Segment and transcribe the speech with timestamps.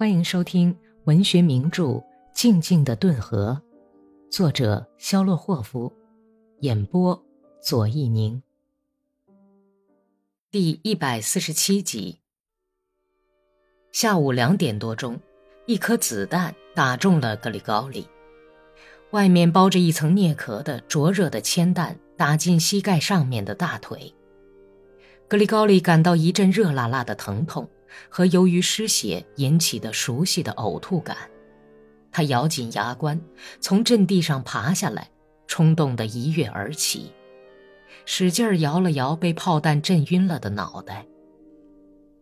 [0.00, 0.74] 欢迎收听
[1.04, 1.82] 文学名著
[2.32, 3.60] 《静静的顿河》，
[4.34, 5.92] 作者肖洛霍夫，
[6.60, 7.22] 演播
[7.60, 8.42] 左一宁。
[10.50, 12.18] 第一百四十七集。
[13.92, 15.20] 下午两点多钟，
[15.66, 18.08] 一颗子弹打中了格里高利，
[19.10, 24.14] 外面包着一层镍壳的灼热的铅弹打进膝盖上面的大腿。
[25.28, 27.68] 格里高利感到一阵热辣辣的疼痛。
[28.08, 31.16] 和由于失血引起的熟悉的呕吐感，
[32.12, 33.20] 他咬紧牙关，
[33.60, 35.10] 从阵地上爬下来，
[35.46, 37.12] 冲动地一跃而起，
[38.04, 41.06] 使劲摇了摇被炮弹震晕了的脑袋。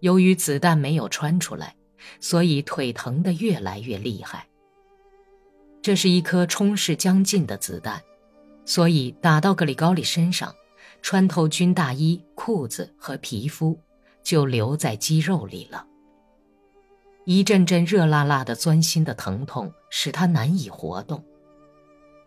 [0.00, 1.74] 由于子弹没有穿出来，
[2.20, 4.46] 所以腿疼得越来越厉害。
[5.82, 8.02] 这是一颗冲势将近的子弹，
[8.64, 10.54] 所以打到格里高利身上，
[11.02, 13.78] 穿透军大衣、裤子和皮肤。
[14.22, 15.86] 就留在肌肉里了。
[17.24, 21.22] 一阵阵热辣辣的、钻心的疼痛使他难以活动。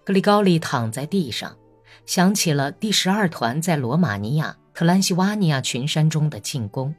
[0.06, 1.58] 格里高利躺在地上，
[2.06, 6.94] 想起了第十二团在罗马尼亚特兰西瓦尼亚群山中的进攻。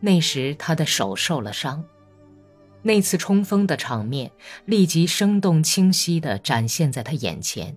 [0.00, 1.84] 那时他的手受了伤，
[2.82, 4.30] 那次冲锋的场面
[4.64, 7.76] 立即生动清晰地展现在他眼前。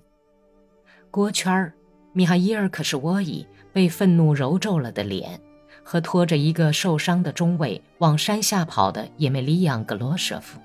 [1.11, 1.73] 郭圈儿、
[2.13, 5.41] 米哈伊尔·可什沃伊被愤怒揉皱了的脸。
[5.91, 10.59] 和拖着一个受伤的中尉往山下跑的叶梅利扬·格罗舍夫，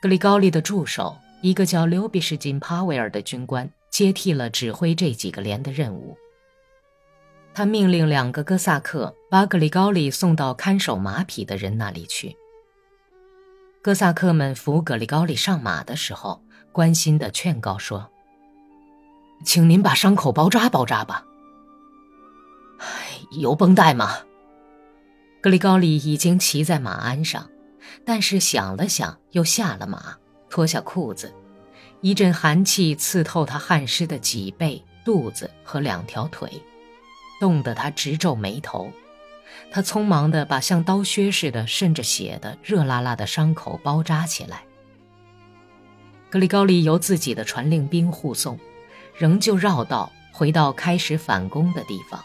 [0.00, 6.16] 格里高利的助手，一个叫刘比什金帕维尔的军官接替了指挥这几个连的任务。
[7.52, 12.34] 他命令两个哥萨克把格里高利送到看守马匹的人那里去。
[13.82, 18.10] 哥萨克们扶格里高利上马的时候，关心地劝告说
[19.44, 21.26] ：“请您把伤口包扎包扎吧。”
[23.38, 24.18] 有绷带吗？
[25.40, 27.50] 格里高利已经骑在马鞍上，
[28.04, 30.16] 但是想了想，又下了马，
[30.48, 31.34] 脱下裤子。
[32.00, 36.50] 一阵寒气刺透他汗湿的脊背、肚子和两条腿，
[37.40, 38.90] 冻得他直皱眉头。
[39.70, 44.62] 他匆忙地把像刀削似的渗着血的热辣辣的伤口包扎起来。
[46.30, 48.58] 格里高利由自己的传令兵护送，
[49.16, 52.22] 仍旧绕道回到开始反攻的地方。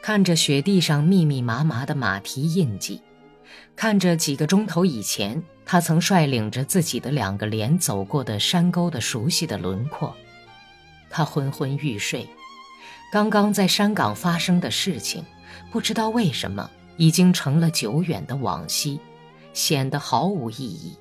[0.00, 3.02] 看着雪地上密密麻麻的马蹄印记，
[3.76, 10.14] 看着几个钟头以前他曾率领着自己的两个连走过的山沟的熟悉的轮廓，
[11.10, 12.26] 他昏昏欲睡。
[13.12, 15.24] 刚刚在山岗发生的事情，
[15.70, 19.00] 不知道为什么已经成了久远的往昔，
[19.52, 20.96] 显得毫无意义。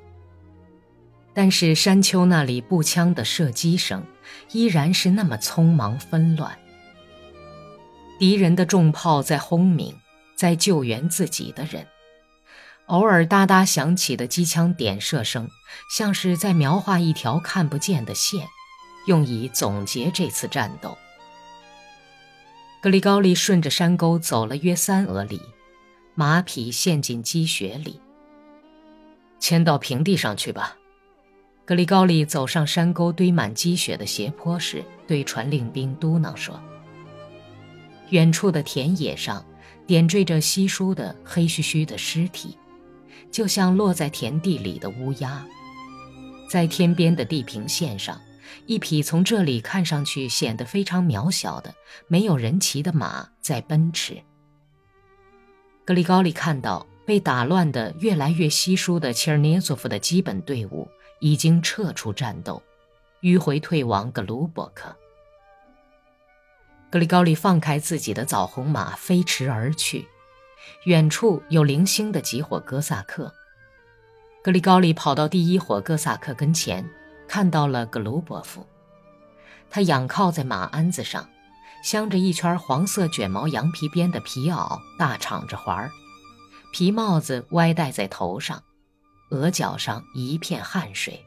[1.34, 4.03] 但是山丘那里步枪的射击声，
[4.52, 6.57] 依然是那么匆忙纷乱。
[8.20, 9.96] 敌人的重炮在轰鸣，
[10.36, 11.86] 在救援自己的人。
[12.88, 15.50] 偶尔哒哒响起的机枪点射声，
[15.96, 18.48] 像是在描画一条看不见的线，
[19.06, 20.98] 用以总结这次战斗。
[22.82, 25.42] 格里高利顺着山沟走了约三俄里，
[26.16, 28.00] 马匹陷进积雪里。
[29.40, 30.76] 迁到平地上去吧。
[31.66, 36.60] 格里高利走上山沟堆满积雪的斜坡时，对传令兵嘟囔说。
[38.09, 39.45] 远处的田野上，
[39.85, 42.57] 点缀着稀疏的黑黢黢的尸体，
[43.31, 45.45] 就像落在田地里的乌鸦。
[46.50, 48.22] 在天边的地平线上，
[48.66, 51.73] 一匹从这里看上去显得非常渺小的、
[52.07, 54.22] 没有人骑的马在奔驰。
[55.84, 60.88] 格里高利看到被打乱的、越来越稀疏的切尔涅佐夫的基本队伍
[61.19, 62.62] 已经撤出战斗，
[63.22, 64.95] 迂回退往格鲁伯克。
[66.90, 70.08] 格里高利放开自己的枣红马，飞驰而去。
[70.86, 73.34] 远处有零星的几伙哥萨克。
[74.42, 76.90] 格里高利跑到第一伙哥萨克跟前，
[77.28, 78.66] 看到了格鲁伯夫。
[79.70, 81.30] 他仰靠在马鞍子上，
[81.84, 85.92] 镶着一圈黄色卷毛羊皮边的皮袄，大敞着环儿，
[86.72, 88.63] 皮帽子歪戴在头上，
[89.31, 91.22] 额角上一片汗水。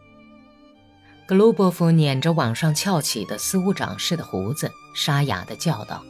[1.31, 6.03] 格鲁波夫捻着往上翘起的司务长似的胡子，沙哑地叫道：“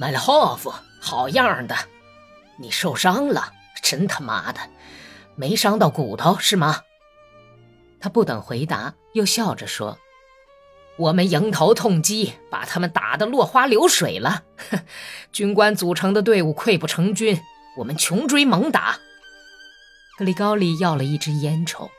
[0.00, 0.72] 麦列霍夫，
[1.02, 1.76] 好样的！
[2.58, 3.52] 你受伤了，
[3.82, 4.60] 真他妈的，
[5.34, 6.80] 没伤到骨头是吗？”
[8.00, 9.98] 他不等回答，又笑着说
[10.96, 14.44] ：“我们迎头痛击，把他们打得落花流水了。
[15.30, 17.38] 军官组成的队伍溃不成军，
[17.76, 18.98] 我们穷追猛打。”
[20.16, 21.90] 格里高利要了一支烟抽。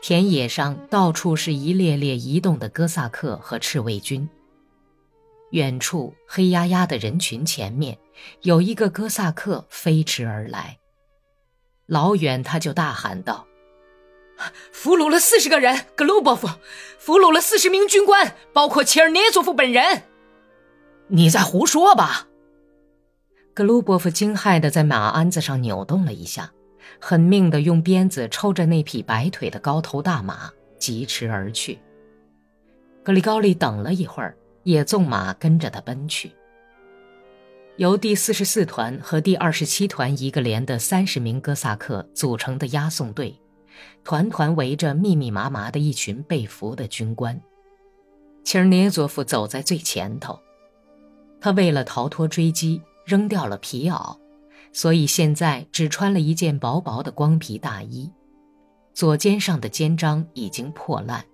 [0.00, 4.28] 田野上到处是一列列移动的哥萨克和赤卫军。
[5.50, 7.98] 远处黑压压的人群前面
[8.42, 10.78] 有一个哥萨克飞驰而来。
[11.86, 13.46] 老远他就大喊道
[14.72, 16.48] ：“俘虏了四十个人，格鲁波夫！
[16.98, 20.02] 俘虏了四十名军官，包括切尔涅佐夫本人！”
[21.08, 22.28] 你在胡说吧？
[23.54, 26.52] 格鲁波夫惊骇的在马鞍子上扭动了一下，
[27.00, 31.78] 狠命的用鞭子抽着那匹白腿的高头大马，疾驰而去。
[33.02, 36.32] 格里高利等了一会儿，也纵马跟着他奔去。
[37.76, 43.40] 由第四十四团和第二十七团一个连的三十名哥萨克组成的押送队，
[44.02, 47.40] 团团围着密密麻麻的一群被俘的军官。
[48.42, 50.38] 切尔涅佐夫走在最前头，
[51.40, 54.16] 他为了逃脱追击，扔掉了皮袄，
[54.72, 58.10] 所以现在只穿了一件薄薄的光皮大衣，
[58.94, 61.24] 左肩上的肩章已经破烂，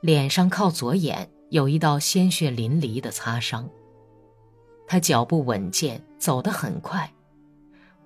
[0.00, 3.68] 脸上靠左眼有一道鲜血淋漓的擦伤。
[4.86, 7.12] 他脚步稳健，走得很快，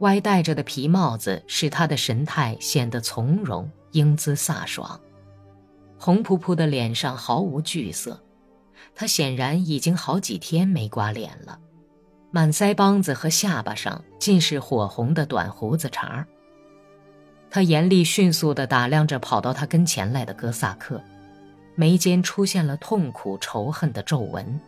[0.01, 5.01] 歪戴着的皮帽子使他的神态显得从容、英姿飒爽。
[5.99, 8.23] 红扑扑的脸上毫无惧色，
[8.95, 11.59] 他显然已经好几天没刮脸了。
[12.35, 16.27] 满腮帮子和下巴上尽是火红的短胡子茬儿。
[17.49, 21.01] 他严厉迅速地打量着跑到他跟前来的哥萨克，
[21.77, 24.61] 眉间出现了痛苦仇恨的皱纹。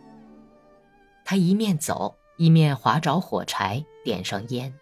[1.25, 4.73] 他一面走，一面划着火柴，点上烟，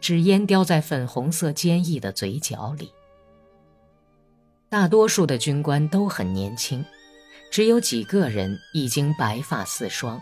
[0.00, 2.90] 纸烟叼在粉红色坚毅的嘴角里。
[4.70, 6.82] 大多数的军官都很年轻，
[7.50, 10.18] 只有几个人已经白发四双。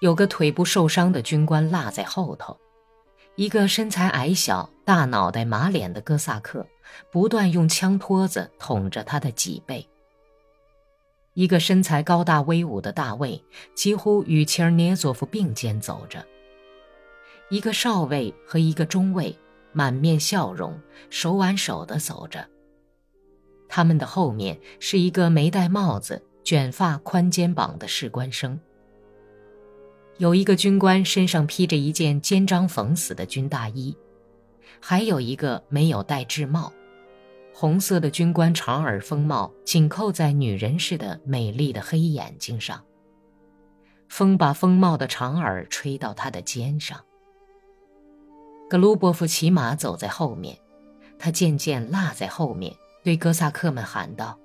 [0.00, 2.58] 有个腿部受伤的军官落在后头，
[3.36, 6.66] 一个身材矮小、大脑袋、马脸的哥萨克
[7.12, 9.86] 不断用枪托子捅着他的脊背。
[11.34, 13.42] 一个身材高大威武的大卫
[13.74, 16.24] 几乎与切尔涅佐夫并肩走着。
[17.50, 19.38] 一个少尉和一个中尉
[19.72, 20.80] 满面笑容，
[21.10, 22.48] 手挽手地走着。
[23.68, 28.58] 他们的后面是一个没戴帽子、卷发、宽肩膀的士官生。
[30.20, 33.96] 有一个军官身上披着一件肩章缝死的军大衣，
[34.78, 36.70] 还有一个没有戴制帽。
[37.54, 42.84] 红色的军官长耳风帽紧扣在女人似的美丽的黑眼睛上。
[44.10, 47.00] 风把风帽的长耳吹到他的肩上。
[48.68, 50.58] 格鲁伯夫骑马走在后面，
[51.18, 54.38] 他渐渐落在后面，对哥萨克们喊道：“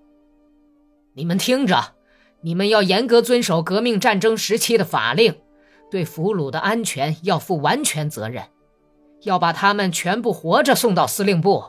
[1.16, 1.96] 你们听着，
[2.40, 5.36] 你们要严格遵守革命战争时期的法令，
[5.90, 8.44] 对俘虏的安全要负完全责任，
[9.24, 11.64] 要把他们全部活着送到司令部。”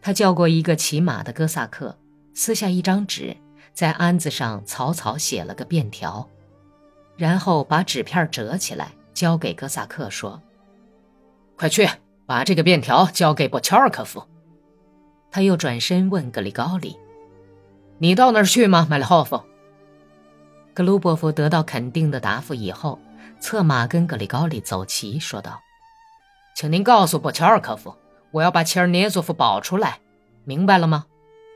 [0.00, 1.98] 他叫过一个骑马的哥萨克，
[2.32, 3.36] 撕下一张纸，
[3.72, 6.28] 在鞍子上草草写了个便条，
[7.16, 10.40] 然后把纸片折起来交给哥萨克说
[11.56, 11.88] ：“快去
[12.24, 14.22] 把这个便条交给波乔尔科夫。”
[15.32, 16.96] 他又转身问格里高里
[17.98, 19.42] ：“你到那儿去吗，麦利霍夫？”
[20.76, 22.98] 格鲁伯夫得到肯定的答复以后，
[23.40, 25.58] 策马跟格里高里走齐，说道
[26.54, 27.96] ：“请您告诉波乔尔科夫。”
[28.30, 30.00] 我要把切尔涅佐夫保出来，
[30.44, 31.06] 明白了吗？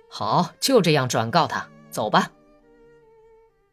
[0.08, 1.69] 好，就这样转告他。
[1.90, 2.31] 走吧。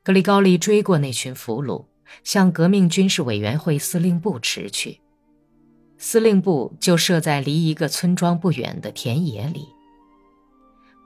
[0.04, 1.86] 格里高利追过那群俘虏，
[2.26, 5.00] 向革命军事委员会司令部驰去。
[5.98, 9.70] 司令部就设在离一个村庄不远的田野里。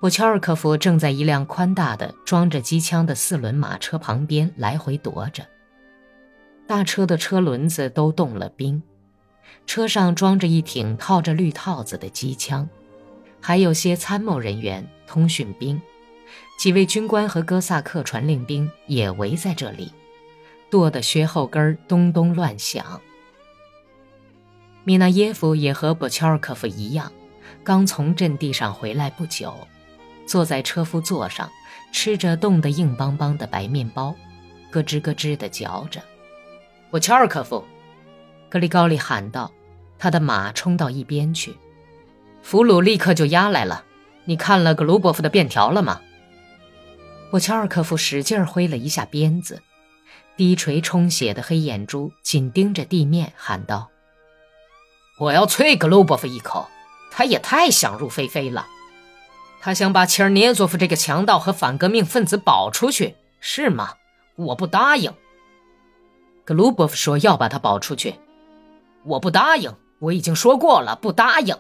[0.02, 5.46] 布乔尔科夫正在一辆宽大的装着机枪的四轮马车旁边来回踱着，
[6.66, 8.82] 大车的车轮子都冻了冰。
[9.68, 12.68] 车上装着一挺套着绿套子的机枪，
[13.40, 15.80] 还有些参谋人员、通讯兵，
[16.58, 19.94] 几位军官和哥萨克传令兵也围在这里，
[20.72, 23.00] 跺得靴后跟咚咚乱响。
[24.84, 27.12] 米纳耶夫也和波乔尔科夫一样，
[27.64, 29.54] 刚从阵地上回来不久，
[30.32, 31.52] 坐在车夫座上，
[31.92, 34.16] 吃着冻得硬邦邦的白面包，
[34.72, 36.02] 咯吱咯吱地嚼着。
[36.90, 37.62] 我乔尔科夫。
[38.50, 39.52] 格里高利喊道
[40.00, 41.58] ：“他的马冲到一边去，
[42.42, 43.84] 俘虏立刻就押来了。
[44.24, 46.00] 你看了格鲁波夫的便条了吗？”
[47.32, 49.62] 我乔尔科夫使劲挥了一下鞭子，
[50.38, 53.90] 低垂充血的黑眼珠紧盯着地面，喊道
[55.20, 56.70] ：“我要啐格鲁波夫一口！
[57.12, 58.66] 他也太想入非非了。
[59.62, 63.94] 他想把切尔涅佐夫这个强盗和反革命分子保出去，是吗？
[64.36, 65.14] 我不答应。”
[66.44, 68.16] 格鲁伯夫说：“要把他保出去。”
[69.06, 71.56] 我不答应，我已经说过了，不答应。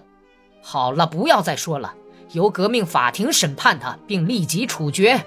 [0.62, 1.93] 好了，不要再说了，
[2.31, 5.24] 由革命法庭审判他，并立即处决，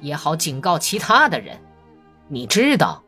[0.00, 1.58] 也好警告其他的人。
[2.28, 3.02] 你知道，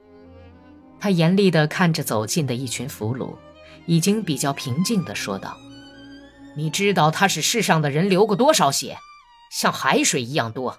[0.99, 3.35] 他严厉地看着走近的一群俘虏，
[3.87, 5.57] 已经比较平静地说道
[6.54, 8.99] ：“你知道他使世上的人流过多少血？
[9.50, 10.78] 像海水一样多。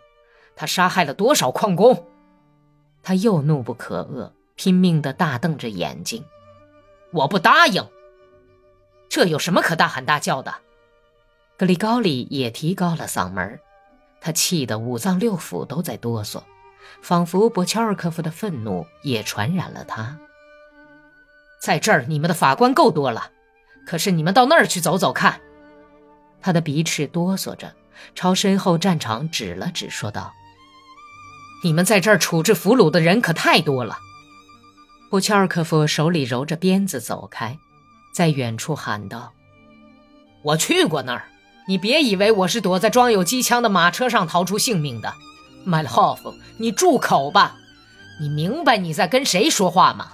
[0.55, 2.07] 他杀害了多少矿工？”
[3.03, 6.23] 他又怒不可遏，拼命地大瞪着眼睛。
[7.11, 7.85] “我不答应！
[9.09, 10.53] 这有什么可大喊大叫的？”
[11.57, 13.59] 格里高里也提高了嗓门，
[14.19, 16.43] 他气得五脏六腑都在哆嗦。
[17.01, 20.17] 仿佛博乔尔科夫的愤怒也传染了他。
[21.59, 23.31] 在这儿，你们的法官够多了，
[23.85, 25.39] 可是你们到那儿去走走看。
[26.41, 27.73] 他的鼻翅哆嗦着，
[28.15, 30.33] 朝身后战场指了指，说道
[31.63, 33.97] ：“你们在这儿处置俘虏的人可太多了。”
[35.09, 37.57] 博乔尔科夫手里揉着鞭子走开，
[38.13, 39.33] 在远处喊道
[40.43, 41.25] ：“我去过那儿，
[41.67, 45.13] 你别以为我是躲在装有机枪的马车上逃出性命的。”
[45.63, 47.55] 麦勒霍夫，你住口吧！
[48.19, 50.13] 你明白你在跟谁说话吗？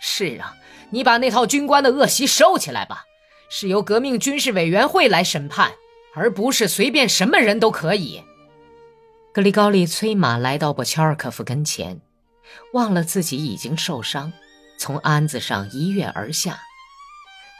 [0.00, 0.54] 是啊，
[0.90, 3.04] 你把那套军官的恶习收起来吧。
[3.48, 5.72] 是由革命军事委员会来审判，
[6.14, 8.22] 而不是随便什么人都可以。
[9.32, 12.00] 格里高利催马来到博乔尔科夫跟前，
[12.72, 14.32] 忘了自己已经受伤，
[14.78, 16.60] 从鞍子上一跃而下，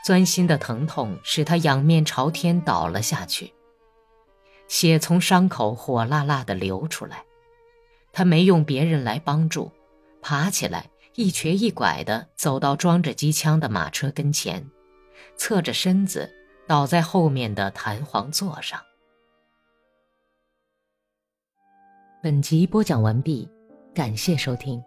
[0.05, 3.53] 钻心的疼痛使他仰面朝天倒了下去。
[4.69, 7.25] 血从伤口火辣辣地流出来，
[8.13, 9.71] 他没用别人来帮助，
[10.23, 14.71] 爬起来，一瘸一拐地走到装着机枪的马车跟前，
[15.37, 16.31] 侧着身子
[16.67, 18.81] 倒在后面的弹簧座上。
[22.23, 23.49] 本集播讲完毕，
[23.95, 24.83] 感谢收听。